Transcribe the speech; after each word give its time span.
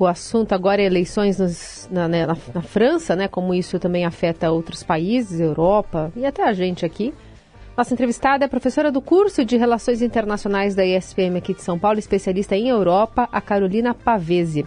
O 0.00 0.08
assunto 0.08 0.52
agora 0.52 0.82
é 0.82 0.86
eleições 0.86 1.38
nos, 1.38 1.88
na, 1.88 2.08
né, 2.08 2.26
na, 2.26 2.36
na, 2.52 2.62
França, 2.62 3.14
né? 3.14 3.28
Como 3.28 3.54
isso 3.54 3.78
também 3.78 4.04
afeta 4.04 4.50
outros 4.50 4.82
países, 4.82 5.38
Europa 5.38 6.12
e 6.16 6.26
até 6.26 6.42
a 6.42 6.52
gente 6.52 6.84
aqui. 6.84 7.14
Nossa 7.76 7.94
entrevistada 7.94 8.44
é 8.44 8.48
professora 8.48 8.90
do 8.90 9.00
curso 9.00 9.44
de 9.44 9.56
Relações 9.56 10.02
Internacionais 10.02 10.74
da 10.74 10.84
ESPM 10.84 11.38
aqui 11.38 11.54
de 11.54 11.62
São 11.62 11.78
Paulo, 11.78 12.00
especialista 12.00 12.56
em 12.56 12.68
Europa, 12.68 13.28
a 13.30 13.40
Carolina 13.40 13.94
Pavese. 13.94 14.66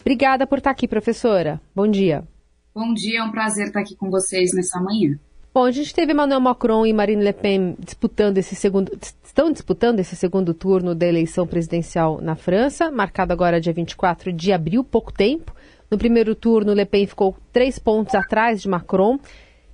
Obrigada 0.00 0.44
por 0.44 0.58
estar 0.58 0.72
aqui, 0.72 0.88
professora. 0.88 1.60
Bom 1.72 1.86
dia. 1.86 2.24
Bom 2.74 2.92
dia, 2.92 3.20
é 3.20 3.22
um 3.22 3.30
prazer 3.30 3.68
estar 3.68 3.78
aqui 3.78 3.94
com 3.94 4.10
vocês 4.10 4.50
nessa 4.52 4.80
manhã. 4.80 5.20
Bom, 5.54 5.64
a 5.64 5.70
gente 5.70 5.94
teve 5.94 6.12
Emmanuel 6.12 6.40
Macron 6.40 6.86
e 6.86 6.94
Marine 6.94 7.22
Le 7.22 7.32
Pen 7.34 7.76
disputando 7.78 8.38
esse 8.38 8.54
segundo, 8.54 8.90
estão 9.22 9.52
disputando 9.52 10.00
esse 10.00 10.16
segundo 10.16 10.54
turno 10.54 10.94
da 10.94 11.06
eleição 11.06 11.46
presidencial 11.46 12.22
na 12.22 12.34
França, 12.34 12.90
marcado 12.90 13.34
agora 13.34 13.60
dia 13.60 13.72
24 13.72 14.32
de 14.32 14.50
abril, 14.50 14.82
pouco 14.82 15.12
tempo. 15.12 15.54
No 15.90 15.98
primeiro 15.98 16.34
turno, 16.34 16.72
Le 16.72 16.86
Pen 16.86 17.06
ficou 17.06 17.36
três 17.52 17.78
pontos 17.78 18.14
atrás 18.14 18.62
de 18.62 18.68
Macron. 18.68 19.18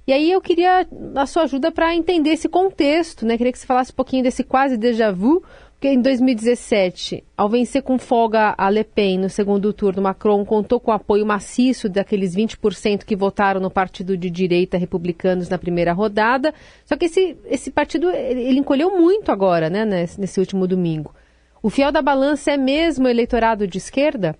E 0.04 0.12
aí 0.12 0.32
eu 0.32 0.40
queria 0.40 0.84
a 1.14 1.26
sua 1.26 1.44
ajuda 1.44 1.70
para 1.70 1.94
entender 1.94 2.30
esse 2.30 2.48
contexto, 2.48 3.24
né? 3.24 3.36
Queria 3.36 3.52
que 3.52 3.58
você 3.58 3.66
falasse 3.66 3.92
um 3.92 3.94
pouquinho 3.94 4.24
desse 4.24 4.42
quase 4.42 4.76
déjà 4.76 5.12
vu 5.12 5.44
porque 5.78 5.90
em 5.90 6.02
2017, 6.02 7.22
ao 7.36 7.48
vencer 7.48 7.82
com 7.82 8.00
folga 8.00 8.52
a 8.58 8.68
Le 8.68 8.82
Pen 8.82 9.16
no 9.16 9.30
segundo 9.30 9.72
turno, 9.72 10.02
Macron 10.02 10.44
contou 10.44 10.80
com 10.80 10.90
o 10.90 10.94
apoio 10.94 11.24
maciço 11.24 11.88
daqueles 11.88 12.34
20% 12.34 13.04
que 13.04 13.14
votaram 13.14 13.60
no 13.60 13.70
partido 13.70 14.16
de 14.16 14.28
direita 14.28 14.76
republicanos 14.76 15.48
na 15.48 15.56
primeira 15.56 15.92
rodada. 15.92 16.52
Só 16.84 16.96
que 16.96 17.04
esse, 17.04 17.36
esse 17.44 17.70
partido 17.70 18.10
ele 18.10 18.58
encolheu 18.58 18.98
muito 18.98 19.30
agora, 19.30 19.70
né, 19.70 19.84
nesse, 19.84 20.20
nesse 20.20 20.40
último 20.40 20.66
domingo. 20.66 21.14
O 21.62 21.70
fiel 21.70 21.92
da 21.92 22.02
balança 22.02 22.50
é 22.50 22.56
mesmo 22.56 23.06
o 23.06 23.08
eleitorado 23.08 23.64
de 23.64 23.78
esquerda? 23.78 24.34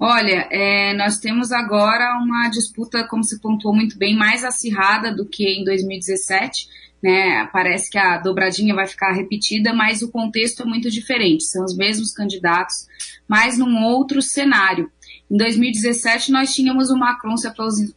Olha, 0.00 0.48
é, 0.50 0.94
nós 0.94 1.18
temos 1.18 1.52
agora 1.52 2.18
uma 2.18 2.48
disputa, 2.48 3.06
como 3.06 3.22
se 3.22 3.38
pontuou 3.38 3.74
muito 3.74 3.98
bem, 3.98 4.16
mais 4.16 4.42
acirrada 4.42 5.14
do 5.14 5.26
que 5.26 5.44
em 5.44 5.62
2017 5.62 6.80
né? 7.02 7.48
Parece 7.52 7.90
que 7.90 7.98
a 7.98 8.18
dobradinha 8.18 8.74
vai 8.74 8.86
ficar 8.86 9.12
repetida, 9.12 9.72
mas 9.72 10.02
o 10.02 10.10
contexto 10.10 10.62
é 10.62 10.66
muito 10.66 10.90
diferente. 10.90 11.44
São 11.44 11.64
os 11.64 11.76
mesmos 11.76 12.12
candidatos, 12.12 12.86
mas 13.26 13.56
num 13.56 13.84
outro 13.84 14.20
cenário. 14.20 14.90
Em 15.30 15.36
2017, 15.36 16.30
nós 16.32 16.52
tínhamos 16.52 16.90
o 16.90 16.98
Macron 16.98 17.36
se 17.36 17.48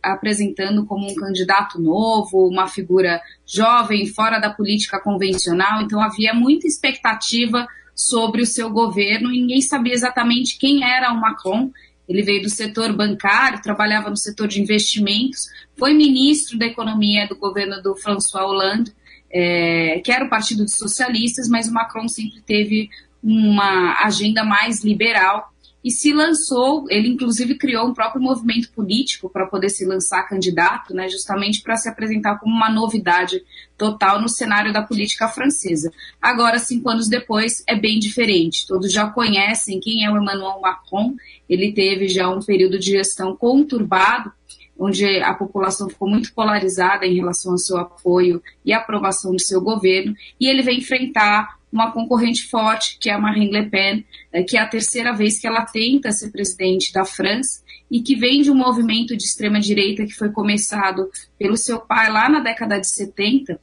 apresentando 0.01 0.85
como 0.85 1.09
um 1.09 1.15
candidato 1.15 1.81
novo, 1.81 2.47
uma 2.47 2.67
figura 2.67 3.19
jovem, 3.45 4.05
fora 4.05 4.39
da 4.39 4.51
política 4.51 4.99
convencional, 4.99 5.81
então 5.81 5.99
havia 5.99 6.33
muita 6.33 6.67
expectativa 6.67 7.67
sobre 7.95 8.41
o 8.41 8.45
seu 8.45 8.69
governo 8.69 9.31
e 9.31 9.41
ninguém 9.41 9.61
sabia 9.61 9.93
exatamente 9.93 10.57
quem 10.57 10.83
era 10.83 11.11
o 11.11 11.19
Macron. 11.19 11.71
Ele 12.07 12.21
veio 12.21 12.41
do 12.41 12.49
setor 12.49 12.93
bancário, 12.93 13.61
trabalhava 13.61 14.09
no 14.09 14.17
setor 14.17 14.47
de 14.47 14.61
investimentos, 14.61 15.47
foi 15.77 15.93
ministro 15.93 16.57
da 16.57 16.65
Economia 16.65 17.27
do 17.27 17.37
governo 17.37 17.81
do 17.81 17.95
François 17.95 18.45
Hollande, 18.45 18.93
é, 19.31 20.01
que 20.03 20.11
era 20.11 20.25
o 20.25 20.29
Partido 20.29 20.63
dos 20.63 20.75
Socialistas, 20.75 21.47
mas 21.47 21.67
o 21.67 21.73
Macron 21.73 22.07
sempre 22.07 22.41
teve 22.41 22.89
uma 23.23 24.03
agenda 24.03 24.43
mais 24.43 24.83
liberal 24.83 25.52
e 25.83 25.91
se 25.91 26.13
lançou, 26.13 26.85
ele 26.89 27.09
inclusive 27.09 27.55
criou 27.55 27.87
um 27.87 27.93
próprio 27.93 28.21
movimento 28.21 28.71
político 28.71 29.29
para 29.29 29.45
poder 29.45 29.69
se 29.69 29.85
lançar 29.85 30.23
candidato, 30.23 30.93
né, 30.93 31.09
justamente 31.09 31.61
para 31.61 31.75
se 31.75 31.89
apresentar 31.89 32.39
como 32.39 32.55
uma 32.55 32.69
novidade 32.69 33.43
total 33.77 34.21
no 34.21 34.29
cenário 34.29 34.71
da 34.71 34.81
política 34.81 35.27
francesa. 35.27 35.91
Agora, 36.21 36.57
cinco 36.57 36.89
anos 36.89 37.09
depois, 37.09 37.63
é 37.67 37.75
bem 37.75 37.99
diferente. 37.99 38.65
Todos 38.65 38.91
já 38.91 39.07
conhecem 39.07 39.79
quem 39.79 40.05
é 40.05 40.11
o 40.11 40.17
Emmanuel 40.17 40.61
Macron, 40.61 41.15
ele 41.49 41.73
teve 41.73 42.07
já 42.07 42.29
um 42.29 42.39
período 42.39 42.79
de 42.79 42.91
gestão 42.91 43.35
conturbado, 43.35 44.31
onde 44.79 45.05
a 45.21 45.33
população 45.33 45.89
ficou 45.89 46.09
muito 46.09 46.33
polarizada 46.33 47.05
em 47.05 47.15
relação 47.15 47.51
ao 47.51 47.57
seu 47.57 47.77
apoio 47.77 48.41
e 48.65 48.73
aprovação 48.73 49.31
do 49.31 49.41
seu 49.41 49.61
governo, 49.61 50.15
e 50.39 50.47
ele 50.47 50.63
vem 50.63 50.79
enfrentar 50.79 51.57
uma 51.73 51.91
concorrente 51.91 52.47
forte, 52.47 52.99
que 52.99 53.09
é 53.09 53.13
a 53.13 53.19
Marine 53.19 53.51
Le 53.51 53.67
Pen, 53.67 54.05
é, 54.31 54.43
que 54.43 54.55
é 54.55 54.61
a 54.61 54.67
terceira 54.67 55.11
vez 55.11 55.39
que 55.39 55.47
ela 55.47 55.65
tenta 55.65 56.11
ser 56.11 56.29
presidente 56.29 56.93
da 56.93 57.03
França 57.03 57.63
e 57.89 58.01
que 58.01 58.15
vem 58.15 58.43
de 58.43 58.51
um 58.51 58.55
movimento 58.55 59.17
de 59.17 59.23
extrema-direita 59.23 60.05
que 60.05 60.13
foi 60.13 60.31
começado 60.31 61.09
pelo 61.37 61.57
seu 61.57 61.79
pai 61.79 62.11
lá 62.11 62.29
na 62.29 62.39
década 62.39 62.79
de 62.79 62.87
70, 62.87 63.59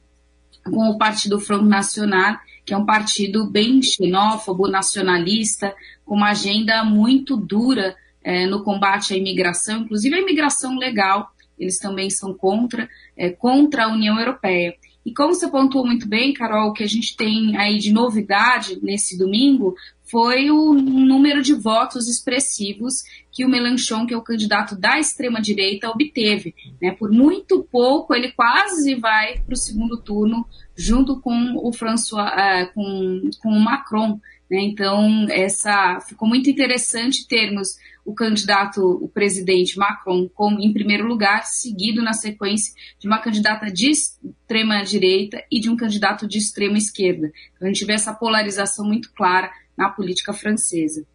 com 0.65 0.89
o 0.89 0.97
Partido 0.97 1.39
Front 1.39 1.63
National, 1.63 2.37
que 2.65 2.73
é 2.73 2.77
um 2.77 2.85
partido 2.85 3.49
bem 3.49 3.81
xenófobo, 3.81 4.67
nacionalista, 4.67 5.73
com 6.03 6.15
uma 6.15 6.31
agenda 6.31 6.83
muito 6.83 7.37
dura 7.37 7.95
é, 8.21 8.45
no 8.45 8.61
combate 8.61 9.13
à 9.13 9.17
imigração, 9.17 9.79
inclusive 9.81 10.15
a 10.15 10.19
imigração 10.19 10.77
legal, 10.77 11.31
eles 11.57 11.77
também 11.77 12.09
são 12.09 12.33
contra, 12.33 12.89
é, 13.15 13.29
contra 13.29 13.85
a 13.85 13.87
União 13.87 14.19
Europeia. 14.19 14.75
E 15.05 15.13
como 15.13 15.33
você 15.33 15.49
pontuou 15.49 15.85
muito 15.85 16.07
bem, 16.07 16.33
Carol, 16.33 16.69
o 16.69 16.73
que 16.73 16.83
a 16.83 16.87
gente 16.87 17.15
tem 17.15 17.57
aí 17.57 17.79
de 17.79 17.91
novidade 17.91 18.79
nesse 18.83 19.17
domingo 19.17 19.75
foi 20.03 20.51
o 20.51 20.73
número 20.73 21.41
de 21.41 21.53
votos 21.53 22.07
expressivos 22.07 23.01
que 23.31 23.45
o 23.45 23.49
Melanchon, 23.49 24.05
que 24.05 24.13
é 24.13 24.17
o 24.17 24.21
candidato 24.21 24.75
da 24.75 24.99
extrema-direita, 24.99 25.89
obteve. 25.89 26.53
Né? 26.81 26.91
Por 26.91 27.11
muito 27.11 27.65
pouco, 27.71 28.13
ele 28.13 28.31
quase 28.33 28.93
vai 28.95 29.39
para 29.39 29.53
o 29.53 29.57
segundo 29.57 29.97
turno 29.97 30.45
junto 30.75 31.19
com 31.19 31.55
o 31.55 31.71
François, 31.71 32.29
uh, 32.29 32.73
com, 32.73 33.29
com 33.41 33.49
o 33.49 33.59
Macron. 33.59 34.19
Né? 34.49 34.61
Então, 34.63 35.27
essa 35.29 35.99
ficou 36.01 36.27
muito 36.27 36.49
interessante 36.49 37.27
termos 37.27 37.77
o 38.05 38.13
candidato, 38.13 38.81
o 38.81 39.07
presidente 39.07 39.77
Macron, 39.77 40.27
como 40.33 40.59
em 40.59 40.73
primeiro 40.73 41.07
lugar, 41.07 41.43
seguido 41.45 42.01
na 42.01 42.13
sequência 42.13 42.73
de 42.99 43.07
uma 43.07 43.19
candidata 43.19 43.71
de 43.71 43.91
extrema 43.91 44.81
direita 44.83 45.43
e 45.51 45.59
de 45.59 45.69
um 45.69 45.75
candidato 45.75 46.27
de 46.27 46.37
extrema 46.37 46.77
esquerda. 46.77 47.31
Então, 47.55 47.67
a 47.67 47.71
gente 47.71 47.85
vê 47.85 47.93
essa 47.93 48.13
polarização 48.13 48.85
muito 48.85 49.11
clara 49.13 49.51
na 49.77 49.89
política 49.89 50.33
francesa. 50.33 51.05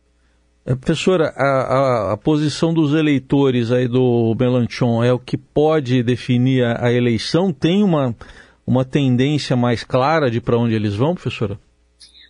É, 0.64 0.74
professora, 0.74 1.32
a, 1.36 1.44
a, 1.44 2.12
a, 2.12 2.16
posição 2.16 2.74
dos 2.74 2.92
eleitores 2.92 3.70
aí 3.70 3.86
do 3.86 4.34
Mélenchon 4.38 5.02
é 5.04 5.12
o 5.12 5.18
que 5.18 5.38
pode 5.38 6.02
definir 6.02 6.64
a, 6.64 6.86
a 6.86 6.92
eleição? 6.92 7.52
Tem 7.52 7.84
uma, 7.84 8.12
uma 8.66 8.84
tendência 8.84 9.54
mais 9.54 9.84
clara 9.84 10.28
de 10.28 10.40
para 10.40 10.58
onde 10.58 10.74
eles 10.74 10.96
vão, 10.96 11.14
professora? 11.14 11.56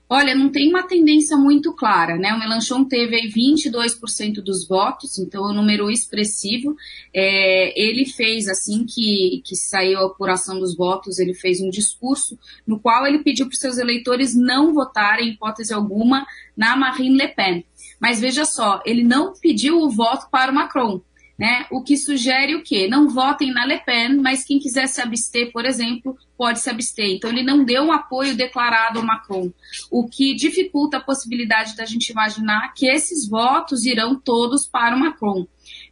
Olha, 0.09 0.37
não 0.37 0.49
tem 0.51 0.69
uma 0.69 0.85
tendência 0.85 1.37
muito 1.37 1.73
clara, 1.73 2.17
né? 2.17 2.33
O 2.33 2.39
Melanchon 2.39 2.85
teve 2.85 3.17
aí 3.17 3.29
22% 3.29 4.35
dos 4.35 4.67
votos, 4.67 5.19
então 5.19 5.45
é 5.45 5.51
um 5.51 5.55
número 5.55 5.91
expressivo. 5.91 6.77
É, 7.13 7.73
ele 7.81 8.07
fez, 8.07 8.47
assim 8.47 8.87
que, 8.87 9.43
que 9.45 9.57
saiu 9.57 9.99
a 9.99 10.07
apuração 10.07 10.61
dos 10.61 10.77
votos, 10.77 11.19
ele 11.19 11.35
fez 11.35 11.61
um 11.61 11.69
discurso 11.69 12.39
no 12.65 12.79
qual 12.79 13.05
ele 13.05 13.19
pediu 13.19 13.47
para 13.47 13.55
os 13.55 13.59
seus 13.59 13.79
eleitores 13.79 14.33
não 14.33 14.73
votarem, 14.73 15.29
em 15.29 15.33
hipótese 15.33 15.75
alguma, 15.75 16.25
na 16.57 16.77
Marine 16.77 17.19
Le 17.19 17.29
Pen. 17.29 17.65
Mas 17.99 18.21
veja 18.21 18.45
só, 18.45 18.81
ele 18.87 19.03
não 19.03 19.33
pediu 19.33 19.81
o 19.81 19.91
voto 19.91 20.31
para 20.31 20.53
o 20.53 20.55
Macron. 20.55 21.01
Né? 21.39 21.67
O 21.71 21.83
que 21.83 21.99
sugere 21.99 22.55
o 22.55 22.63
quê? 22.63 22.89
Não 22.89 23.11
votem 23.11 23.53
na 23.53 23.67
Le 23.67 23.79
Pen, 23.81 24.17
mas 24.17 24.43
quem 24.43 24.59
quiser 24.59 24.87
se 24.87 25.03
abster, 25.03 25.53
por 25.53 25.67
exemplo, 25.67 26.17
pode 26.37 26.61
se 26.61 26.71
abster. 26.71 27.11
Então, 27.11 27.29
ele 27.29 27.43
não 27.43 27.63
deu 27.63 27.83
um 27.83 27.93
apoio 27.93 28.35
declarado 28.35 28.99
ao 28.99 29.05
Macron, 29.05 29.53
o 29.91 30.09
que 30.09 30.35
dificulta 30.35 30.97
a 30.97 31.01
possibilidade 31.01 31.77
da 31.77 31.85
gente 31.85 32.09
imaginar 32.09 32.73
que 32.75 32.87
esses 32.87 33.29
votos 33.29 33.85
irão 33.85 34.19
todos 34.19 34.67
para 34.67 34.97
o 34.97 34.99
Macron. 34.99 35.47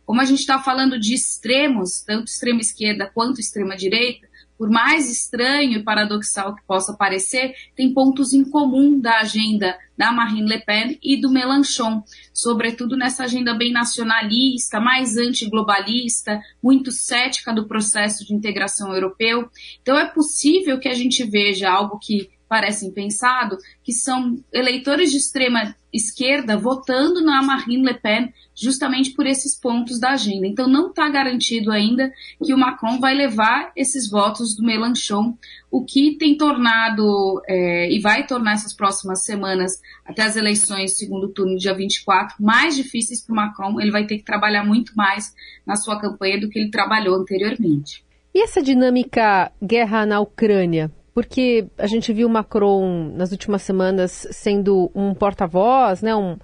Como 0.06 0.21
a 0.21 0.25
gente 0.25 0.41
está 0.41 0.59
falando 0.59 0.99
de 0.99 1.15
extremos, 1.15 2.00
tanto 2.00 2.28
extrema 2.28 2.61
esquerda 2.61 3.11
quanto 3.12 3.41
extrema 3.41 3.76
direita, 3.76 4.26
por 4.56 4.70
mais 4.70 5.10
estranho 5.10 5.78
e 5.78 5.82
paradoxal 5.82 6.54
que 6.54 6.62
possa 6.66 6.94
parecer, 6.94 7.54
tem 7.75 7.92
pontos 7.92 8.32
em 8.32 8.44
comum 8.44 8.98
da 9.00 9.19
agenda 9.20 9.76
da 9.97 10.12
Marine 10.12 10.48
Le 10.48 10.60
Pen 10.60 10.98
e 11.03 11.20
do 11.20 11.31
Mélenchon, 11.31 12.03
sobretudo 12.32 12.97
nessa 12.97 13.25
agenda 13.25 13.54
bem 13.54 13.72
nacionalista, 13.72 14.81
mais 14.81 15.17
antiglobalista, 15.17 16.40
muito 16.62 16.90
cética 16.90 17.52
do 17.52 17.67
processo 17.67 18.25
de 18.25 18.34
integração 18.34 18.93
europeu. 18.93 19.49
Então 19.82 19.96
é 19.96 20.06
possível 20.06 20.79
que 20.79 20.88
a 20.88 20.94
gente 20.94 21.25
veja 21.25 21.70
algo 21.70 21.99
que 21.99 22.31
parece 22.49 22.87
impensado, 22.87 23.56
que 23.82 23.93
são 23.93 24.38
eleitores 24.52 25.11
de 25.11 25.17
extrema 25.17 25.75
esquerda 25.93 26.56
votando 26.56 27.23
na 27.23 27.41
Marine 27.41 27.85
Le 27.85 27.94
Pen 27.94 28.32
justamente 28.55 29.12
por 29.12 29.26
esses 29.26 29.58
pontos 29.58 29.99
da 29.99 30.11
agenda. 30.11 30.46
Então 30.46 30.69
não 30.69 30.88
está 30.88 31.08
garantido 31.08 31.70
ainda 31.70 32.12
que 32.43 32.52
o 32.52 32.58
Macron 32.58 32.99
vai 32.99 33.14
levar 33.14 33.73
esses 33.76 34.08
votos 34.08 34.56
do 34.56 34.64
Mélenchon, 34.64 35.37
o 35.70 35.85
que 35.85 36.17
tem 36.17 36.37
tornado 36.37 37.43
é, 37.49 37.93
e 37.93 38.00
vai 38.00 38.26
tornar 38.26 38.52
essas 38.52 38.73
próximas 38.73 39.25
semanas 39.25 39.81
até 40.05 40.23
as 40.23 40.37
eleições 40.37 40.96
segundo 40.96 41.29
turno 41.29 41.56
dia 41.56 41.75
24 41.75 42.37
mais 42.41 42.76
difíceis 42.76 43.25
para 43.25 43.32
o 43.32 43.37
Macron. 43.37 43.81
Ele 43.81 43.91
vai 43.91 44.06
ter 44.06 44.19
que 44.19 44.25
trabalhar 44.25 44.64
muito 44.64 44.93
mais 44.96 45.35
na 45.67 45.76
sua 45.76 46.00
campanha 46.00 46.41
do 46.41 46.49
que 46.49 46.58
ele 46.58 46.70
trabalhou 46.70 47.17
anteriormente. 47.17 48.05
E 48.35 48.43
essa 48.43 48.61
dinâmica 48.61 49.52
guerra 49.62 50.05
na 50.05 50.20
Ucrânia? 50.20 50.91
Porque 51.14 51.69
a 51.78 51.87
gente 51.87 52.12
viu 52.12 52.28
Macron 52.28 53.12
nas 53.14 53.31
últimas 53.31 53.62
semanas 53.62 54.26
sendo 54.32 54.90
um 54.93 55.14
porta-voz, 55.14 56.02
né, 56.02 56.14
um, 56.14 56.37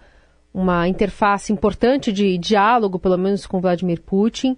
uma 0.55 0.87
interface 0.87 1.53
importante 1.53 2.13
de 2.13 2.39
diálogo, 2.39 2.99
pelo 2.99 3.19
menos 3.19 3.47
com 3.47 3.61
Vladimir 3.61 4.01
Putin. 4.01 4.57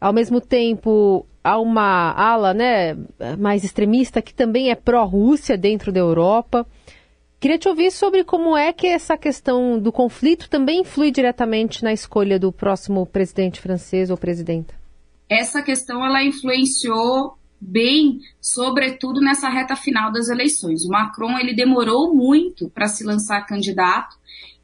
Ao 0.00 0.12
mesmo 0.12 0.40
tempo, 0.40 1.26
há 1.42 1.58
uma 1.58 2.12
ala 2.12 2.54
né, 2.54 2.96
mais 3.36 3.64
extremista 3.64 4.22
que 4.22 4.32
também 4.32 4.70
é 4.70 4.76
pró-Rússia 4.76 5.58
dentro 5.58 5.90
da 5.90 5.98
Europa. 5.98 6.64
Queria 7.40 7.58
te 7.58 7.68
ouvir 7.68 7.90
sobre 7.90 8.22
como 8.22 8.56
é 8.56 8.72
que 8.72 8.86
essa 8.86 9.16
questão 9.16 9.78
do 9.78 9.90
conflito 9.90 10.48
também 10.48 10.80
influi 10.80 11.10
diretamente 11.10 11.82
na 11.82 11.92
escolha 11.92 12.38
do 12.38 12.52
próximo 12.52 13.04
presidente 13.06 13.60
francês 13.60 14.08
ou 14.08 14.16
presidenta. 14.16 14.74
Essa 15.28 15.62
questão 15.62 16.04
ela 16.04 16.22
influenciou 16.22 17.38
bem, 17.60 18.20
sobretudo 18.40 19.20
nessa 19.20 19.48
reta 19.48 19.74
final 19.74 20.12
das 20.12 20.28
eleições. 20.28 20.84
O 20.84 20.90
Macron 20.90 21.38
ele 21.38 21.54
demorou 21.54 22.14
muito 22.14 22.70
para 22.70 22.88
se 22.88 23.04
lançar 23.04 23.46
candidato 23.46 24.16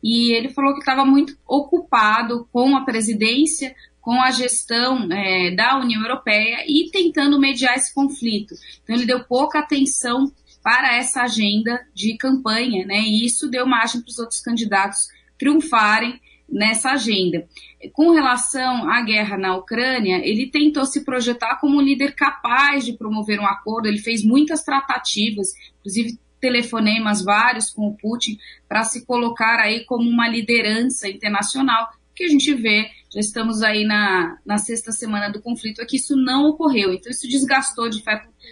e 0.03 0.33
ele 0.33 0.51
falou 0.51 0.75
que 0.75 0.81
estava 0.81 1.05
muito 1.05 1.37
ocupado 1.47 2.49
com 2.53 2.77
a 2.77 2.85
presidência, 2.85 3.75
com 4.01 4.21
a 4.21 4.31
gestão 4.31 5.11
é, 5.11 5.55
da 5.55 5.79
União 5.79 6.03
Europeia 6.03 6.65
e 6.67 6.91
tentando 6.91 7.41
mediar 7.41 7.75
esse 7.75 7.93
conflito. 7.95 8.55
Então 8.83 8.95
ele 8.95 9.07
deu 9.07 9.25
pouca 9.25 9.61
atenção 9.61 10.31
para 10.63 10.97
essa 10.97 11.23
agenda 11.23 11.81
de 11.95 12.17
campanha, 12.17 12.87
né? 12.87 13.01
E 13.01 13.25
isso 13.25 13.49
deu 13.49 13.67
margem 13.67 14.01
para 14.01 14.11
os 14.11 14.19
outros 14.19 14.41
candidatos 14.41 15.09
triunfarem 15.39 16.21
nessa 16.49 16.93
agenda. 16.93 17.47
Com 17.93 18.13
relação 18.13 18.89
à 18.89 19.03
guerra 19.03 19.37
na 19.37 19.57
Ucrânia, 19.57 20.21
ele 20.25 20.51
tentou 20.51 20.85
se 20.85 21.05
projetar 21.05 21.57
como 21.57 21.79
um 21.79 21.83
líder 21.83 22.15
capaz 22.15 22.85
de 22.85 22.93
promover 22.93 23.41
um 23.41 23.47
acordo, 23.47 23.87
ele 23.87 23.99
fez 23.99 24.23
muitas 24.25 24.63
tratativas, 24.63 25.49
inclusive 25.79 26.19
telefonemas 26.41 27.25
vários 27.25 27.71
com 27.71 27.87
o 27.87 27.97
Putin 27.97 28.39
para 28.69 28.85
se 28.85 29.07
colocar 29.07 29.59
aí 29.61 29.85
como 29.87 30.09
uma 30.09 30.29
liderança 30.29 31.09
internacional, 31.09 31.89
que 32.15 32.25
a 32.25 32.29
gente 32.29 32.53
vê, 32.55 32.91
já 33.15 33.21
estamos 33.21 33.63
aí 33.63 33.85
na, 33.85 34.39
na 34.45 34.59
sexta 34.59 34.91
semana 34.91 35.31
do 35.31 35.41
conflito, 35.41 35.81
é 35.81 35.87
que 35.87 35.97
isso 35.97 36.17
não 36.17 36.49
ocorreu. 36.49 36.93
Então 36.93 37.13
isso 37.13 37.29
desgastou 37.29 37.89
de 37.89 38.03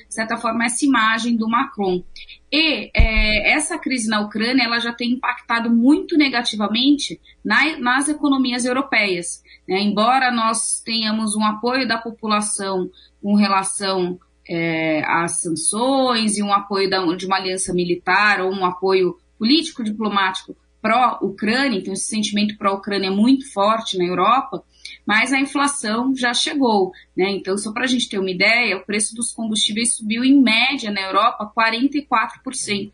certa 0.09 0.37
forma 0.37 0.65
essa 0.65 0.85
imagem 0.87 1.37
do 1.37 1.49
Macron. 1.49 2.05
E 2.51 2.89
é, 2.95 3.55
essa 3.55 3.77
crise 3.77 4.09
na 4.09 4.21
Ucrânia 4.21 4.63
ela 4.63 4.79
já 4.79 4.93
tem 4.93 5.15
impactado 5.15 5.69
muito 5.69 6.17
negativamente 6.17 7.21
na, 7.45 7.77
nas 7.81 8.09
economias 8.09 8.65
europeias. 8.65 9.43
Né? 9.69 9.81
Embora 9.81 10.31
nós 10.31 10.81
tenhamos 10.85 11.35
um 11.35 11.45
apoio 11.45 11.89
da 11.89 11.99
população 11.99 12.89
com 13.21 13.35
relação 13.35 14.17
é, 14.49 15.03
às 15.07 15.41
sanções 15.41 16.37
e 16.37 16.43
um 16.43 16.53
apoio 16.53 16.89
da, 16.89 17.05
de 17.17 17.27
uma 17.27 17.39
aliança 17.39 17.75
militar 17.75 18.41
ou 18.41 18.53
um 18.53 18.65
apoio 18.65 19.19
político-diplomático 19.41 20.57
pró-Ucrânia, 20.83 21.79
então 21.79 21.93
esse 21.95 22.07
sentimento 22.07 22.59
pró-Ucrânia 22.59 23.07
é 23.07 23.11
muito 23.11 23.51
forte 23.53 23.97
na 23.97 24.05
Europa, 24.05 24.63
mas 25.07 25.33
a 25.33 25.41
inflação 25.41 26.15
já 26.15 26.35
chegou. 26.35 26.93
Né? 27.17 27.31
Então, 27.31 27.57
só 27.57 27.73
para 27.73 27.85
a 27.85 27.87
gente 27.87 28.09
ter 28.09 28.19
uma 28.19 28.31
ideia, 28.31 28.77
o 28.77 28.85
preço 28.85 29.15
dos 29.15 29.33
combustíveis 29.33 29.97
subiu 29.97 30.25
em 30.25 30.43
média 30.43 30.91
na 30.91 31.01
Europa 31.01 31.51
44%. 31.57 32.91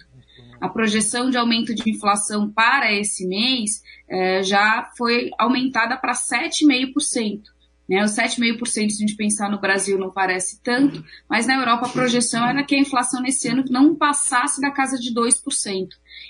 A 0.61 0.69
projeção 0.69 1.31
de 1.31 1.37
aumento 1.37 1.75
de 1.75 1.89
inflação 1.89 2.51
para 2.51 2.93
esse 2.93 3.27
mês 3.27 3.83
eh, 4.09 4.43
já 4.43 4.91
foi 4.97 5.31
aumentada 5.39 5.97
para 5.97 6.13
7,5%. 6.13 7.43
Né, 7.89 8.05
os 8.05 8.11
7,5%, 8.11 8.67
se 8.67 8.81
a 8.83 8.89
gente 8.89 9.17
pensar 9.17 9.51
no 9.51 9.61
Brasil, 9.61 9.99
não 9.99 10.11
parece 10.11 10.61
tanto, 10.63 11.03
mas 11.29 11.47
na 11.47 11.55
Europa 11.55 11.87
a 11.87 11.91
projeção 11.91 12.47
era 12.47 12.63
que 12.63 12.75
a 12.75 12.79
inflação 12.79 13.23
nesse 13.23 13.49
ano 13.49 13.65
não 13.71 13.95
passasse 13.95 14.61
da 14.61 14.71
casa 14.71 14.99
de 14.99 15.15
2%. 15.15 15.89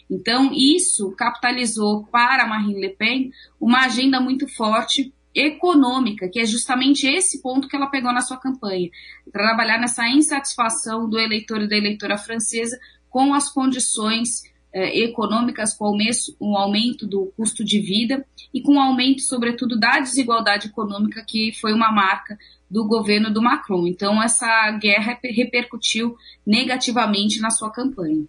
Então, 0.08 0.52
isso 0.54 1.10
capitalizou 1.16 2.04
para 2.06 2.46
Marine 2.46 2.80
Le 2.80 2.90
Pen 2.90 3.30
uma 3.60 3.86
agenda 3.86 4.20
muito 4.20 4.46
forte 4.46 5.12
econômica, 5.34 6.28
que 6.28 6.40
é 6.40 6.46
justamente 6.46 7.06
esse 7.06 7.42
ponto 7.42 7.68
que 7.68 7.76
ela 7.76 7.90
pegou 7.90 8.12
na 8.12 8.20
sua 8.20 8.38
campanha, 8.38 8.88
trabalhar 9.32 9.78
nessa 9.78 10.08
insatisfação 10.08 11.08
do 11.08 11.18
eleitor 11.18 11.62
e 11.62 11.68
da 11.68 11.76
eleitora 11.76 12.16
francesa 12.16 12.78
com 13.10 13.34
as 13.34 13.50
condições 13.52 14.42
eh, 14.78 15.04
econômicas, 15.04 15.74
com 15.74 15.96
o 16.40 16.56
aumento 16.56 17.06
do 17.06 17.32
custo 17.36 17.64
de 17.64 17.80
vida 17.80 18.24
e 18.54 18.62
com 18.62 18.76
o 18.76 18.80
aumento, 18.80 19.22
sobretudo, 19.22 19.78
da 19.78 19.98
desigualdade 19.98 20.68
econômica, 20.68 21.24
que 21.26 21.52
foi 21.60 21.72
uma 21.72 21.90
marca 21.90 22.38
do 22.70 22.86
governo 22.86 23.32
do 23.32 23.42
Macron. 23.42 23.88
Então, 23.88 24.22
essa 24.22 24.70
guerra 24.80 25.18
repercutiu 25.24 26.14
negativamente 26.46 27.40
na 27.40 27.50
sua 27.50 27.72
campanha. 27.72 28.24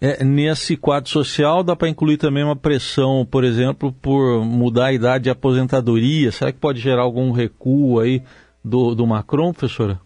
É, 0.00 0.24
nesse 0.24 0.76
quadro 0.76 1.10
social, 1.10 1.62
dá 1.62 1.76
para 1.76 1.88
incluir 1.88 2.16
também 2.16 2.42
uma 2.42 2.56
pressão, 2.56 3.26
por 3.30 3.44
exemplo, 3.44 3.92
por 3.92 4.44
mudar 4.44 4.86
a 4.86 4.92
idade 4.92 5.24
de 5.24 5.30
aposentadoria. 5.30 6.32
Será 6.32 6.50
que 6.50 6.58
pode 6.58 6.80
gerar 6.80 7.02
algum 7.02 7.30
recuo 7.32 8.00
aí 8.00 8.22
do, 8.64 8.94
do 8.94 9.06
Macron, 9.06 9.52
professora? 9.52 10.00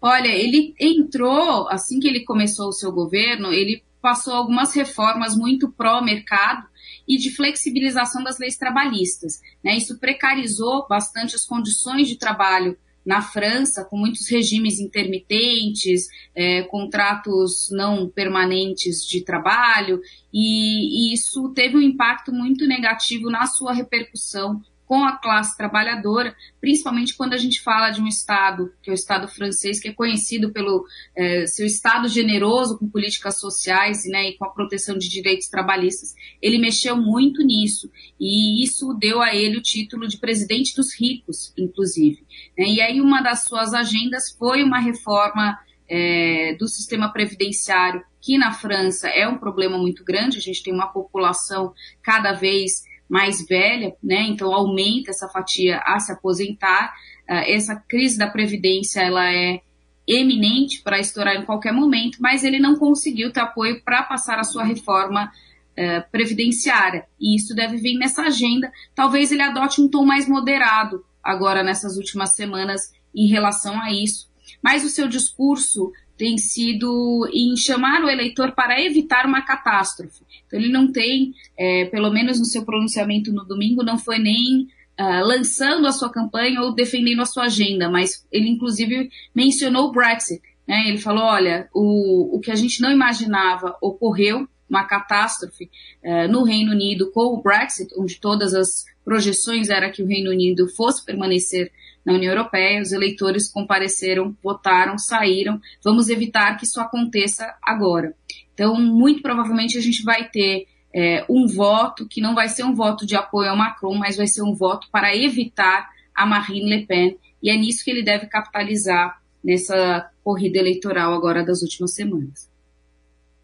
Olha, 0.00 0.28
ele 0.28 0.74
entrou, 0.80 1.68
assim 1.68 1.98
que 1.98 2.08
ele 2.08 2.24
começou 2.24 2.68
o 2.68 2.72
seu 2.72 2.90
governo, 2.92 3.52
ele 3.52 3.82
passou 4.00 4.34
algumas 4.34 4.74
reformas 4.74 5.36
muito 5.36 5.70
pró-mercado 5.70 6.66
e 7.06 7.16
de 7.16 7.30
flexibilização 7.30 8.22
das 8.22 8.38
leis 8.38 8.56
trabalhistas. 8.56 9.40
Né? 9.62 9.76
Isso 9.76 9.98
precarizou 9.98 10.86
bastante 10.88 11.34
as 11.34 11.44
condições 11.44 12.08
de 12.08 12.16
trabalho 12.16 12.76
na 13.04 13.22
França, 13.22 13.84
com 13.84 13.96
muitos 13.96 14.28
regimes 14.28 14.78
intermitentes, 14.78 16.06
é, 16.34 16.62
contratos 16.62 17.68
não 17.72 18.08
permanentes 18.08 19.04
de 19.06 19.24
trabalho, 19.24 20.00
e, 20.32 21.10
e 21.10 21.14
isso 21.14 21.48
teve 21.54 21.76
um 21.76 21.80
impacto 21.80 22.30
muito 22.30 22.66
negativo 22.66 23.30
na 23.30 23.46
sua 23.46 23.72
repercussão 23.72 24.60
com 24.90 25.04
a 25.04 25.16
classe 25.16 25.56
trabalhadora, 25.56 26.34
principalmente 26.60 27.16
quando 27.16 27.32
a 27.32 27.36
gente 27.36 27.62
fala 27.62 27.90
de 27.90 28.02
um 28.02 28.08
Estado, 28.08 28.72
que 28.82 28.90
é 28.90 28.92
o 28.92 28.94
Estado 28.94 29.28
francês, 29.28 29.78
que 29.78 29.86
é 29.86 29.92
conhecido 29.92 30.50
pelo 30.50 30.84
é, 31.16 31.46
seu 31.46 31.64
Estado 31.64 32.08
generoso 32.08 32.76
com 32.76 32.88
políticas 32.88 33.38
sociais 33.38 34.02
né, 34.06 34.30
e 34.30 34.36
com 34.36 34.44
a 34.44 34.50
proteção 34.50 34.98
de 34.98 35.08
direitos 35.08 35.46
trabalhistas. 35.46 36.12
Ele 36.42 36.58
mexeu 36.58 36.96
muito 36.96 37.40
nisso 37.44 37.88
e 38.18 38.64
isso 38.64 38.92
deu 38.94 39.22
a 39.22 39.32
ele 39.32 39.58
o 39.58 39.62
título 39.62 40.08
de 40.08 40.18
presidente 40.18 40.74
dos 40.74 40.92
ricos, 40.92 41.54
inclusive. 41.56 42.26
Né? 42.58 42.64
E 42.70 42.80
aí 42.80 43.00
uma 43.00 43.20
das 43.20 43.44
suas 43.44 43.72
agendas 43.72 44.32
foi 44.36 44.64
uma 44.64 44.80
reforma 44.80 45.56
é, 45.88 46.56
do 46.58 46.66
sistema 46.66 47.12
previdenciário, 47.12 48.02
que 48.20 48.36
na 48.36 48.50
França 48.50 49.06
é 49.06 49.28
um 49.28 49.38
problema 49.38 49.78
muito 49.78 50.02
grande, 50.02 50.38
a 50.38 50.40
gente 50.40 50.64
tem 50.64 50.74
uma 50.74 50.88
população 50.88 51.72
cada 52.02 52.32
vez 52.32 52.89
mais 53.10 53.44
velha, 53.44 53.92
né? 54.00 54.22
Então 54.28 54.54
aumenta 54.54 55.10
essa 55.10 55.28
fatia 55.28 55.82
a 55.84 55.98
se 55.98 56.12
aposentar. 56.12 56.94
Uh, 57.28 57.42
essa 57.48 57.74
crise 57.74 58.16
da 58.16 58.28
previdência 58.28 59.00
ela 59.00 59.28
é 59.32 59.60
eminente 60.06 60.80
para 60.82 61.00
estourar 61.00 61.34
em 61.34 61.44
qualquer 61.44 61.72
momento, 61.72 62.18
mas 62.20 62.44
ele 62.44 62.60
não 62.60 62.76
conseguiu 62.76 63.32
ter 63.32 63.40
apoio 63.40 63.82
para 63.82 64.04
passar 64.04 64.38
a 64.38 64.44
sua 64.44 64.62
reforma 64.62 65.26
uh, 65.72 66.10
previdenciária. 66.12 67.04
E 67.20 67.34
isso 67.34 67.52
deve 67.54 67.78
vir 67.78 67.98
nessa 67.98 68.22
agenda. 68.22 68.70
Talvez 68.94 69.32
ele 69.32 69.42
adote 69.42 69.80
um 69.80 69.88
tom 69.88 70.04
mais 70.04 70.28
moderado 70.28 71.04
agora 71.22 71.64
nessas 71.64 71.96
últimas 71.96 72.34
semanas 72.34 72.92
em 73.14 73.26
relação 73.26 73.80
a 73.82 73.92
isso. 73.92 74.30
Mas 74.62 74.84
o 74.84 74.88
seu 74.88 75.08
discurso 75.08 75.90
tem 76.20 76.36
sido 76.36 77.26
em 77.32 77.56
chamar 77.56 78.04
o 78.04 78.10
eleitor 78.10 78.52
para 78.52 78.78
evitar 78.78 79.24
uma 79.24 79.40
catástrofe. 79.40 80.22
Então, 80.46 80.60
ele 80.60 80.70
não 80.70 80.92
tem, 80.92 81.32
é, 81.58 81.86
pelo 81.86 82.10
menos 82.10 82.38
no 82.38 82.44
seu 82.44 82.62
pronunciamento 82.62 83.32
no 83.32 83.42
domingo, 83.42 83.82
não 83.82 83.96
foi 83.96 84.18
nem 84.18 84.64
uh, 85.00 85.24
lançando 85.24 85.86
a 85.86 85.92
sua 85.92 86.12
campanha 86.12 86.60
ou 86.60 86.74
defendendo 86.74 87.22
a 87.22 87.24
sua 87.24 87.44
agenda, 87.44 87.88
mas 87.88 88.26
ele, 88.30 88.50
inclusive, 88.50 89.08
mencionou 89.34 89.86
o 89.86 89.92
Brexit. 89.92 90.42
Né? 90.68 90.88
Ele 90.88 90.98
falou: 90.98 91.24
olha, 91.24 91.70
o, 91.72 92.36
o 92.36 92.38
que 92.38 92.50
a 92.50 92.54
gente 92.54 92.82
não 92.82 92.92
imaginava 92.92 93.74
ocorreu, 93.80 94.46
uma 94.68 94.84
catástrofe 94.84 95.70
uh, 96.04 96.30
no 96.30 96.44
Reino 96.44 96.72
Unido 96.72 97.10
com 97.12 97.34
o 97.34 97.42
Brexit, 97.42 97.94
onde 97.96 98.20
todas 98.20 98.52
as 98.52 98.84
projeções 99.02 99.70
era 99.70 99.90
que 99.90 100.02
o 100.02 100.06
Reino 100.06 100.30
Unido 100.30 100.68
fosse 100.68 101.02
permanecer 101.02 101.72
na 102.04 102.14
União 102.14 102.32
Europeia, 102.32 102.80
os 102.80 102.92
eleitores 102.92 103.50
compareceram, 103.50 104.34
votaram, 104.42 104.96
saíram. 104.98 105.60
Vamos 105.84 106.08
evitar 106.08 106.56
que 106.56 106.64
isso 106.64 106.80
aconteça 106.80 107.54
agora. 107.62 108.14
Então, 108.54 108.74
muito 108.80 109.22
provavelmente 109.22 109.76
a 109.78 109.80
gente 109.80 110.02
vai 110.02 110.28
ter 110.28 110.66
é, 110.94 111.24
um 111.28 111.46
voto 111.46 112.06
que 112.08 112.20
não 112.20 112.34
vai 112.34 112.48
ser 112.48 112.64
um 112.64 112.74
voto 112.74 113.06
de 113.06 113.16
apoio 113.16 113.50
ao 113.50 113.56
Macron, 113.56 113.94
mas 113.94 114.16
vai 114.16 114.26
ser 114.26 114.42
um 114.42 114.54
voto 114.54 114.88
para 114.90 115.16
evitar 115.16 115.88
a 116.14 116.26
Marine 116.26 116.76
Le 116.76 116.86
Pen. 116.86 117.18
E 117.42 117.50
é 117.50 117.56
nisso 117.56 117.84
que 117.84 117.90
ele 117.90 118.02
deve 118.02 118.26
capitalizar 118.26 119.20
nessa 119.42 120.10
corrida 120.22 120.58
eleitoral 120.58 121.14
agora 121.14 121.44
das 121.44 121.62
últimas 121.62 121.94
semanas. 121.94 122.50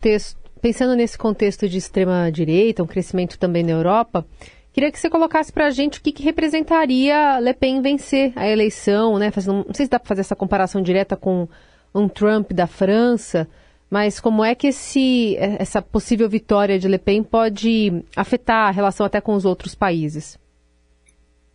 Texto. 0.00 0.46
Pensando 0.60 0.96
nesse 0.96 1.16
contexto 1.16 1.68
de 1.68 1.78
extrema 1.78 2.30
direita, 2.32 2.82
um 2.82 2.86
crescimento 2.86 3.38
também 3.38 3.62
na 3.62 3.72
Europa, 3.72 4.26
Queria 4.76 4.92
que 4.92 5.00
você 5.00 5.08
colocasse 5.08 5.50
para 5.50 5.68
a 5.68 5.70
gente 5.70 6.00
o 6.00 6.02
que, 6.02 6.12
que, 6.12 6.22
representaria 6.22 7.40
Le 7.40 7.54
Pen 7.54 7.80
vencer 7.80 8.34
a 8.36 8.46
eleição, 8.46 9.18
né? 9.18 9.30
Fazendo, 9.30 9.64
não 9.66 9.72
sei 9.72 9.86
se 9.86 9.90
dá 9.90 9.98
para 9.98 10.06
fazer 10.06 10.20
essa 10.20 10.36
comparação 10.36 10.82
direta 10.82 11.16
com 11.16 11.48
um 11.94 12.06
Trump 12.06 12.52
da 12.52 12.66
França, 12.66 13.48
mas 13.88 14.20
como 14.20 14.44
é 14.44 14.54
que 14.54 14.66
esse, 14.66 15.34
essa 15.38 15.80
possível 15.80 16.28
vitória 16.28 16.78
de 16.78 16.88
Le 16.88 16.98
Pen 16.98 17.22
pode 17.22 18.04
afetar 18.14 18.68
a 18.68 18.70
relação 18.70 19.06
até 19.06 19.18
com 19.18 19.32
os 19.32 19.46
outros 19.46 19.74
países? 19.74 20.38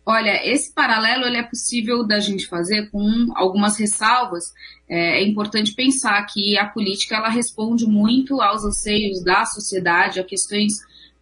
Olha, 0.04 0.44
esse 0.44 0.74
paralelo 0.74 1.24
ele 1.24 1.36
é 1.36 1.44
possível 1.44 2.04
da 2.04 2.18
gente 2.18 2.48
fazer 2.48 2.90
com 2.90 3.28
algumas 3.36 3.78
ressalvas. 3.78 4.52
É, 4.88 5.20
é, 5.20 5.22
importante 5.22 5.76
pensar 5.76 6.20
que 6.26 6.58
a 6.58 6.66
política 6.66 7.14
ela 7.14 7.28
responde 7.28 7.86
muito 7.86 8.42
aos 8.42 8.64
anseios 8.64 9.22
da 9.22 9.44
sociedade, 9.44 10.18
a 10.18 10.24
questões 10.24 10.72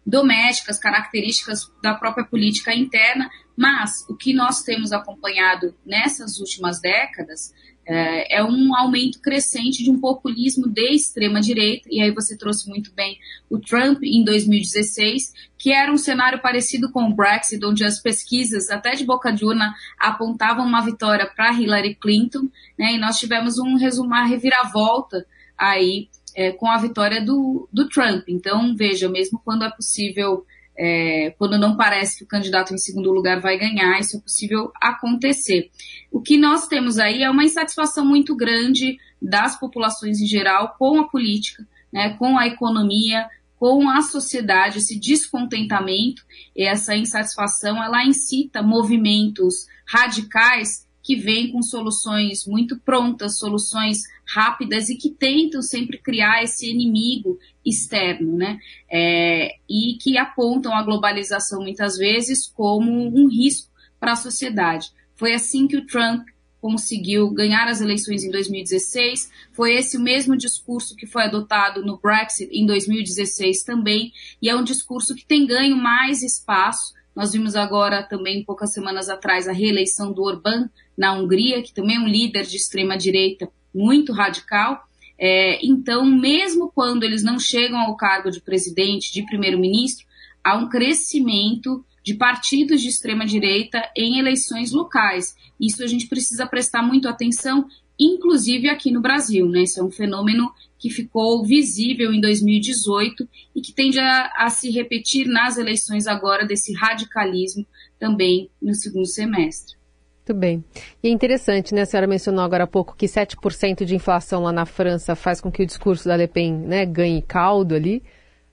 domésticas, 0.05 0.79
características 0.79 1.71
da 1.81 1.93
própria 1.93 2.25
política 2.25 2.73
interna, 2.73 3.29
mas 3.55 4.05
o 4.09 4.15
que 4.15 4.33
nós 4.33 4.63
temos 4.63 4.91
acompanhado 4.91 5.75
nessas 5.85 6.39
últimas 6.39 6.81
décadas 6.81 7.53
é, 7.85 8.37
é, 8.37 8.43
um 8.43 8.75
aumento 8.75 9.19
crescente 9.19 9.83
de 9.83 9.89
um 9.89 9.99
populismo 9.99 10.67
de 10.67 10.93
extrema 10.93 11.41
direita, 11.41 11.89
e 11.91 12.01
aí 12.01 12.11
você 12.11 12.37
trouxe 12.37 12.69
muito 12.69 12.93
bem 12.93 13.17
o 13.49 13.59
Trump 13.59 14.03
em 14.03 14.23
2016, 14.23 15.33
que 15.57 15.71
era 15.71 15.91
um 15.91 15.97
cenário 15.97 16.41
parecido 16.41 16.91
com 16.91 17.03
o 17.03 17.13
Brexit, 17.13 17.63
onde 17.65 17.83
as 17.83 17.99
pesquisas, 17.99 18.69
até 18.69 18.91
de 18.91 19.03
boca 19.03 19.31
de 19.31 19.43
urna, 19.43 19.73
apontavam 19.99 20.65
uma 20.65 20.81
vitória 20.81 21.25
para 21.35 21.53
Hillary 21.53 21.95
Clinton, 21.95 22.47
né, 22.77 22.93
e 22.93 22.99
nós 22.99 23.19
tivemos 23.19 23.57
um 23.57 23.75
resumar 23.75 24.25
reviravolta 24.25 25.25
aí 25.57 26.07
é, 26.35 26.51
com 26.51 26.67
a 26.67 26.77
vitória 26.77 27.23
do, 27.23 27.67
do 27.71 27.87
Trump. 27.87 28.23
Então, 28.27 28.75
veja, 28.75 29.09
mesmo 29.09 29.41
quando 29.43 29.63
é 29.63 29.69
possível 29.69 30.45
é, 30.77 31.35
quando 31.37 31.57
não 31.57 31.75
parece 31.75 32.17
que 32.17 32.23
o 32.23 32.27
candidato 32.27 32.73
em 32.73 32.77
segundo 32.77 33.11
lugar 33.11 33.39
vai 33.39 33.57
ganhar, 33.57 33.99
isso 33.99 34.17
é 34.17 34.19
possível 34.19 34.71
acontecer. 34.81 35.69
O 36.11 36.21
que 36.21 36.37
nós 36.37 36.67
temos 36.67 36.97
aí 36.97 37.21
é 37.21 37.29
uma 37.29 37.43
insatisfação 37.43 38.05
muito 38.05 38.35
grande 38.35 38.97
das 39.21 39.59
populações 39.59 40.19
em 40.19 40.25
geral 40.25 40.75
com 40.79 40.99
a 40.99 41.07
política, 41.07 41.67
né, 41.93 42.15
com 42.17 42.37
a 42.37 42.47
economia, 42.47 43.27
com 43.59 43.87
a 43.89 44.01
sociedade, 44.01 44.79
esse 44.79 44.99
descontentamento, 44.99 46.25
essa 46.57 46.95
insatisfação, 46.95 47.83
ela 47.83 48.03
incita 48.03 48.63
movimentos 48.63 49.67
radicais 49.87 50.87
que 51.03 51.15
vêm 51.15 51.51
com 51.51 51.61
soluções 51.61 52.45
muito 52.45 52.79
prontas, 52.79 53.37
soluções 53.39 53.99
rápidas 54.27 54.89
e 54.89 54.95
que 54.95 55.09
tentam 55.09 55.61
sempre 55.61 55.97
criar 55.97 56.43
esse 56.43 56.69
inimigo 56.69 57.37
externo, 57.65 58.37
né? 58.37 58.59
É, 58.89 59.55
e 59.69 59.97
que 60.01 60.17
apontam 60.17 60.73
a 60.73 60.83
globalização 60.83 61.61
muitas 61.61 61.97
vezes 61.97 62.47
como 62.47 62.91
um 62.91 63.27
risco 63.27 63.69
para 63.99 64.13
a 64.13 64.15
sociedade. 64.15 64.89
Foi 65.15 65.33
assim 65.33 65.67
que 65.67 65.77
o 65.77 65.85
Trump 65.85 66.25
conseguiu 66.61 67.31
ganhar 67.31 67.67
as 67.67 67.81
eleições 67.81 68.23
em 68.23 68.29
2016. 68.29 69.29
Foi 69.51 69.73
esse 69.73 69.97
o 69.97 70.01
mesmo 70.01 70.37
discurso 70.37 70.95
que 70.95 71.07
foi 71.07 71.23
adotado 71.23 71.83
no 71.83 71.97
Brexit 71.97 72.49
em 72.53 72.65
2016 72.65 73.63
também, 73.63 74.13
e 74.41 74.47
é 74.47 74.55
um 74.55 74.63
discurso 74.63 75.15
que 75.15 75.25
tem 75.25 75.45
ganho 75.45 75.75
mais 75.75 76.21
espaço. 76.21 76.93
Nós 77.15 77.33
vimos 77.33 77.55
agora 77.55 78.03
também, 78.03 78.43
poucas 78.43 78.73
semanas 78.73 79.09
atrás, 79.09 79.47
a 79.47 79.51
reeleição 79.51 80.13
do 80.13 80.23
Orbán 80.23 80.69
na 80.97 81.13
Hungria, 81.13 81.61
que 81.61 81.73
também 81.73 81.97
é 81.97 81.99
um 81.99 82.07
líder 82.07 82.43
de 82.43 82.55
extrema 82.55 82.97
direita 82.97 83.49
muito 83.73 84.13
radical. 84.13 84.83
É, 85.17 85.59
então, 85.65 86.05
mesmo 86.05 86.71
quando 86.73 87.03
eles 87.03 87.23
não 87.23 87.37
chegam 87.37 87.79
ao 87.79 87.95
cargo 87.95 88.31
de 88.31 88.41
presidente, 88.41 89.13
de 89.13 89.25
primeiro-ministro, 89.25 90.05
há 90.43 90.55
um 90.57 90.69
crescimento 90.69 91.85
de 92.03 92.15
partidos 92.15 92.81
de 92.81 92.87
extrema-direita 92.87 93.87
em 93.95 94.17
eleições 94.17 94.71
locais. 94.71 95.35
Isso 95.59 95.83
a 95.83 95.87
gente 95.87 96.07
precisa 96.07 96.47
prestar 96.47 96.81
muito 96.81 97.07
atenção, 97.07 97.67
inclusive 98.01 98.67
aqui 98.67 98.91
no 98.91 99.01
Brasil. 99.01 99.47
Né? 99.47 99.63
Isso 99.63 99.79
é 99.79 99.83
um 99.83 99.91
fenômeno 99.91 100.51
que 100.79 100.89
ficou 100.89 101.45
visível 101.45 102.11
em 102.11 102.19
2018 102.19 103.27
e 103.55 103.61
que 103.61 103.71
tende 103.71 103.99
a, 103.99 104.31
a 104.35 104.49
se 104.49 104.71
repetir 104.71 105.27
nas 105.27 105.57
eleições 105.57 106.07
agora 106.07 106.45
desse 106.45 106.73
radicalismo 106.73 107.65
também 107.99 108.49
no 108.59 108.73
segundo 108.73 109.05
semestre. 109.05 109.75
Muito 110.17 110.39
bem. 110.39 110.63
E 111.03 111.07
é 111.07 111.11
interessante, 111.11 111.73
né? 111.73 111.81
A 111.81 111.85
senhora 111.85 112.07
mencionou 112.07 112.43
agora 112.43 112.63
há 112.63 112.67
pouco 112.67 112.95
que 112.95 113.05
7% 113.05 113.83
de 113.83 113.95
inflação 113.95 114.43
lá 114.43 114.51
na 114.51 114.65
França 114.65 115.15
faz 115.15 115.39
com 115.41 115.51
que 115.51 115.61
o 115.61 115.65
discurso 115.65 116.07
da 116.07 116.15
Le 116.15 116.27
Pen 116.27 116.53
né, 116.53 116.85
ganhe 116.85 117.21
caldo 117.21 117.75
ali. 117.75 118.03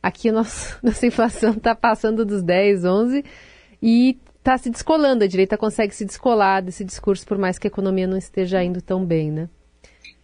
Aqui 0.03 0.29
a 0.29 0.33
nossa, 0.33 0.79
nossa 0.83 1.07
inflação 1.07 1.53
está 1.53 1.75
passando 1.75 2.25
dos 2.25 2.43
10, 2.43 2.85
11 2.85 3.25
e 3.83 4.19
está 4.49 4.57
se 4.57 4.71
descolando. 4.71 5.25
A 5.25 5.27
direita 5.27 5.59
consegue 5.59 5.95
se 5.95 6.05
descolar 6.05 6.63
desse 6.63 6.85
discurso, 6.85 7.27
por 7.27 7.37
mais 7.37 7.59
que 7.59 7.67
a 7.67 7.71
economia 7.71 8.07
não 8.07 8.17
esteja 8.17 8.63
indo 8.65 8.81
tão 8.81 9.05
bem, 9.05 9.31
né? 9.31 9.49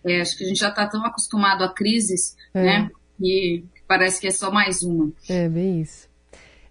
É, 0.05 0.21
acho 0.21 0.37
que 0.37 0.45
a 0.45 0.49
gente 0.49 0.59
já 0.59 0.71
está 0.71 0.87
tão 0.87 1.05
acostumado 1.05 1.63
a 1.63 1.73
crises, 1.73 2.35
é. 2.55 2.63
né? 2.63 2.91
E 3.21 3.65
parece 3.87 4.21
que 4.21 4.27
é 4.27 4.31
só 4.31 4.51
mais 4.51 4.83
uma. 4.83 5.13
É, 5.29 5.49
bem 5.49 5.81
isso. 5.81 6.09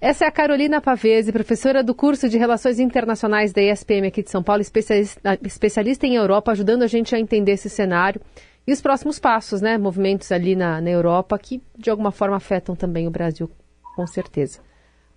Essa 0.02 0.26
é 0.26 0.28
a 0.28 0.32
Carolina 0.32 0.82
Pavese, 0.82 1.32
professora 1.32 1.82
do 1.82 1.96
curso 1.96 2.28
de 2.28 2.38
Relações 2.38 2.78
Internacionais 2.78 3.54
da 3.54 3.62
ESPM 3.62 4.08
aqui 4.08 4.22
de 4.22 4.30
São 4.30 4.44
Paulo, 4.44 4.62
especialista, 4.62 5.40
especialista 5.46 6.06
em 6.06 6.16
Europa, 6.16 6.52
ajudando 6.52 6.84
a 6.84 6.88
gente 6.88 7.16
a 7.16 7.20
entender 7.20 7.54
esse 7.54 7.70
cenário 7.70 8.20
e 8.68 8.74
os 8.74 8.82
próximos 8.82 9.18
passos, 9.18 9.62
né? 9.62 9.78
Movimentos 9.78 10.32
ali 10.32 10.56
na, 10.56 10.82
na 10.82 10.90
Europa 10.90 11.40
que 11.40 11.62
de 11.78 11.90
alguma 11.90 12.12
forma 12.12 12.36
afetam 12.36 12.76
também 12.76 13.08
o 13.08 13.12
Brasil, 13.12 13.50
com 13.96 14.06
certeza. 14.06 14.60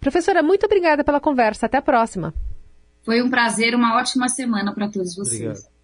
Professora, 0.07 0.41
muito 0.41 0.65
obrigada 0.65 1.03
pela 1.03 1.19
conversa. 1.19 1.67
Até 1.67 1.79
a 1.79 1.83
próxima. 1.83 2.33
Foi 3.05 3.21
um 3.21 3.29
prazer, 3.29 3.75
uma 3.75 3.97
ótima 3.97 4.29
semana 4.29 4.73
para 4.73 4.89
todos 4.89 5.17
vocês. 5.17 5.41
Obrigado. 5.41 5.76